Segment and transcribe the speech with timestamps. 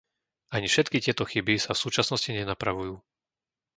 [0.55, 2.95] Ani všetky tieto chyby sa v súčasnosti nenapravujú.